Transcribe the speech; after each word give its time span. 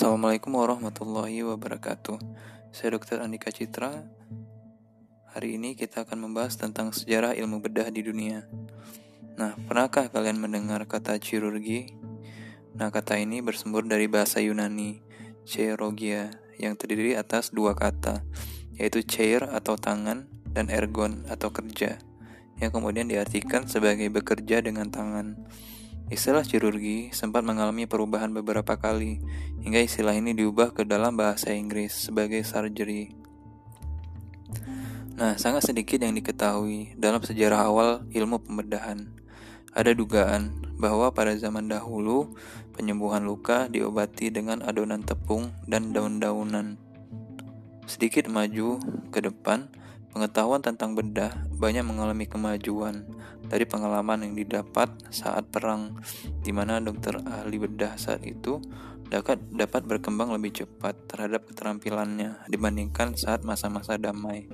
Assalamualaikum 0.00 0.56
warahmatullahi 0.56 1.44
wabarakatuh. 1.44 2.16
Saya 2.72 2.96
Dr. 2.96 3.20
Andika 3.20 3.52
Citra. 3.52 4.08
Hari 5.36 5.60
ini 5.60 5.76
kita 5.76 6.08
akan 6.08 6.24
membahas 6.24 6.56
tentang 6.56 6.88
sejarah 6.96 7.36
ilmu 7.36 7.60
bedah 7.60 7.92
di 7.92 8.00
dunia. 8.00 8.48
Nah, 9.36 9.60
pernahkah 9.68 10.08
kalian 10.08 10.40
mendengar 10.40 10.88
kata 10.88 11.20
chirurgi? 11.20 11.92
Nah, 12.80 12.88
kata 12.88 13.20
ini 13.20 13.44
bersumber 13.44 13.84
dari 13.84 14.08
bahasa 14.08 14.40
Yunani, 14.40 15.04
cheirogia, 15.44 16.32
yang 16.56 16.80
terdiri 16.80 17.12
atas 17.20 17.52
dua 17.52 17.76
kata, 17.76 18.24
yaitu 18.80 19.04
chair 19.04 19.44
atau 19.52 19.76
tangan 19.76 20.24
dan 20.48 20.72
ergon 20.72 21.28
atau 21.28 21.52
kerja, 21.52 22.00
yang 22.56 22.72
kemudian 22.72 23.04
diartikan 23.04 23.68
sebagai 23.68 24.08
bekerja 24.08 24.64
dengan 24.64 24.88
tangan. 24.88 25.44
Istilah 26.10 26.42
chirurgi 26.42 27.14
sempat 27.14 27.46
mengalami 27.46 27.86
perubahan 27.86 28.34
beberapa 28.34 28.74
kali, 28.74 29.22
hingga 29.62 29.78
istilah 29.78 30.18
ini 30.18 30.34
diubah 30.34 30.74
ke 30.74 30.82
dalam 30.82 31.14
bahasa 31.14 31.54
Inggris 31.54 32.10
sebagai 32.10 32.42
surgery. 32.42 33.14
Nah, 35.14 35.38
sangat 35.38 35.70
sedikit 35.70 36.02
yang 36.02 36.18
diketahui 36.18 36.98
dalam 36.98 37.22
sejarah 37.22 37.62
awal 37.62 37.90
ilmu 38.10 38.42
pembedahan. 38.42 39.06
Ada 39.70 39.94
dugaan 39.94 40.74
bahwa 40.82 41.14
pada 41.14 41.30
zaman 41.38 41.70
dahulu, 41.70 42.34
penyembuhan 42.74 43.22
luka 43.22 43.70
diobati 43.70 44.34
dengan 44.34 44.66
adonan 44.66 45.06
tepung 45.06 45.54
dan 45.70 45.94
daun-daunan. 45.94 46.74
Sedikit 47.86 48.26
maju 48.26 48.82
ke 49.14 49.22
depan, 49.22 49.70
Pengetahuan 50.10 50.58
tentang 50.58 50.98
bedah 50.98 51.46
banyak 51.54 51.86
mengalami 51.86 52.26
kemajuan 52.26 53.06
dari 53.46 53.62
pengalaman 53.62 54.26
yang 54.26 54.34
didapat 54.34 54.90
saat 55.10 55.46
perang, 55.50 55.98
di 56.42 56.50
mana 56.50 56.82
dokter 56.82 57.18
ahli 57.22 57.62
bedah 57.62 57.94
saat 57.94 58.26
itu 58.26 58.58
dapat, 59.06 59.38
dapat 59.54 59.86
berkembang 59.86 60.30
lebih 60.34 60.62
cepat 60.62 60.94
terhadap 61.10 61.46
keterampilannya 61.50 62.42
dibandingkan 62.46 63.18
saat 63.18 63.42
masa-masa 63.42 63.98
damai. 63.98 64.46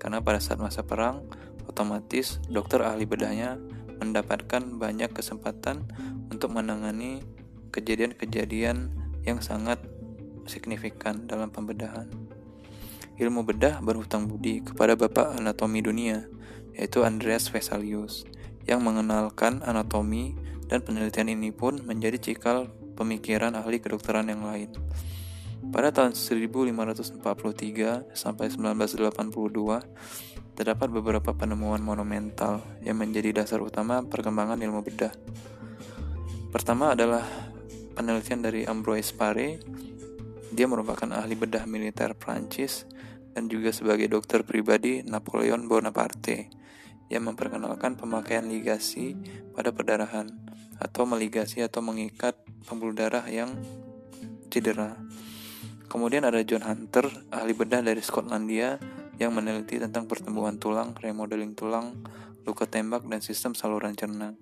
Karena 0.00 0.20
pada 0.20 0.40
saat 0.40 0.60
masa 0.60 0.84
perang, 0.84 1.28
otomatis 1.68 2.40
dokter 2.48 2.84
ahli 2.84 3.08
bedahnya 3.08 3.60
mendapatkan 4.00 4.80
banyak 4.80 5.12
kesempatan 5.12 5.88
untuk 6.32 6.52
menangani 6.52 7.24
kejadian-kejadian 7.72 8.92
yang 9.24 9.38
sangat 9.40 9.78
signifikan 10.44 11.24
dalam 11.30 11.54
pembedahan 11.54 12.21
ilmu 13.20 13.44
bedah 13.44 13.82
berhutang 13.84 14.28
budi 14.28 14.64
kepada 14.64 14.96
bapak 14.96 15.36
anatomi 15.36 15.84
dunia, 15.84 16.28
yaitu 16.76 17.04
Andreas 17.04 17.48
Vesalius, 17.52 18.24
yang 18.64 18.80
mengenalkan 18.80 19.60
anatomi 19.66 20.38
dan 20.70 20.80
penelitian 20.80 21.28
ini 21.32 21.52
pun 21.52 21.82
menjadi 21.84 22.16
cikal 22.16 22.72
pemikiran 22.96 23.52
ahli 23.58 23.82
kedokteran 23.82 24.28
yang 24.30 24.46
lain. 24.46 24.72
Pada 25.72 25.94
tahun 25.94 26.18
1543 26.18 27.22
sampai 28.12 28.46
1982, 28.50 29.80
terdapat 30.52 30.88
beberapa 30.90 31.32
penemuan 31.32 31.80
monumental 31.80 32.60
yang 32.84 32.98
menjadi 32.98 33.32
dasar 33.32 33.62
utama 33.62 34.04
perkembangan 34.04 34.60
ilmu 34.60 34.82
bedah. 34.84 35.14
Pertama 36.52 36.92
adalah 36.92 37.24
penelitian 37.96 38.44
dari 38.44 38.68
Ambroise 38.68 39.16
Paré. 39.16 39.56
Dia 40.52 40.68
merupakan 40.68 41.08
ahli 41.16 41.32
bedah 41.32 41.64
militer 41.64 42.12
Prancis 42.12 42.84
dan 43.32 43.48
juga 43.48 43.72
sebagai 43.72 44.04
dokter 44.12 44.44
pribadi 44.44 45.00
Napoleon 45.00 45.64
Bonaparte 45.64 46.52
yang 47.08 47.24
memperkenalkan 47.24 47.96
pemakaian 47.96 48.44
ligasi 48.44 49.16
pada 49.56 49.72
perdarahan 49.72 50.28
atau 50.76 51.08
meligasi 51.08 51.64
atau 51.64 51.80
mengikat 51.80 52.36
pembuluh 52.68 52.92
darah 52.92 53.24
yang 53.32 53.48
cedera. 54.52 55.00
Kemudian 55.88 56.24
ada 56.24 56.40
John 56.44 56.64
Hunter, 56.64 57.08
ahli 57.32 57.52
bedah 57.56 57.80
dari 57.80 58.00
Skotlandia 58.04 58.76
yang 59.20 59.32
meneliti 59.32 59.76
tentang 59.76 60.08
pertumbuhan 60.08 60.56
tulang, 60.56 60.96
remodeling 60.96 61.52
tulang, 61.52 62.00
luka 62.48 62.64
tembak, 62.64 63.04
dan 63.08 63.20
sistem 63.20 63.52
saluran 63.52 63.92
cerna. 63.92 64.36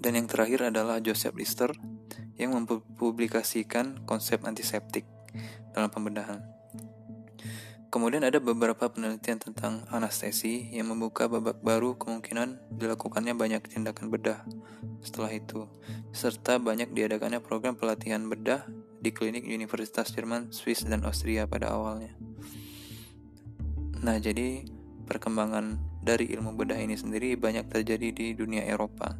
Dan 0.00 0.16
yang 0.18 0.26
terakhir 0.30 0.70
adalah 0.70 1.02
Joseph 1.02 1.34
Lister 1.34 1.74
yang 2.40 2.56
mempublikasikan 2.56 4.00
konsep 4.08 4.40
antiseptik 4.48 5.04
dalam 5.76 5.92
pembedahan. 5.92 6.40
Kemudian 7.90 8.22
ada 8.22 8.38
beberapa 8.38 8.86
penelitian 8.86 9.42
tentang 9.42 9.82
anestesi 9.90 10.70
yang 10.70 10.94
membuka 10.94 11.26
babak 11.26 11.58
baru 11.58 11.98
kemungkinan 11.98 12.78
dilakukannya 12.78 13.34
banyak 13.34 13.66
tindakan 13.66 14.14
bedah 14.14 14.46
setelah 15.02 15.34
itu, 15.34 15.66
serta 16.14 16.62
banyak 16.62 16.94
diadakannya 16.94 17.42
program 17.42 17.74
pelatihan 17.74 18.22
bedah 18.30 18.62
di 19.02 19.10
klinik 19.10 19.42
Universitas 19.42 20.14
Jerman, 20.14 20.54
Swiss, 20.54 20.86
dan 20.86 21.02
Austria 21.02 21.50
pada 21.50 21.74
awalnya. 21.74 22.14
Nah, 24.06 24.22
jadi 24.22 24.62
perkembangan 25.10 25.82
dari 25.98 26.30
ilmu 26.30 26.54
bedah 26.54 26.78
ini 26.78 26.94
sendiri 26.94 27.34
banyak 27.34 27.66
terjadi 27.74 28.14
di 28.14 28.26
dunia 28.38 28.70
Eropa. 28.70 29.18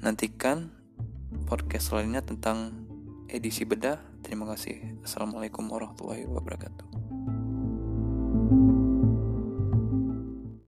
Nantikan 0.00 0.79
podcast 1.50 1.90
lainnya 1.90 2.22
tentang 2.22 2.86
edisi 3.26 3.66
bedah. 3.66 3.98
Terima 4.22 4.46
kasih. 4.54 5.02
Assalamualaikum 5.02 5.66
warahmatullahi 5.66 6.30
wabarakatuh. 6.30 6.86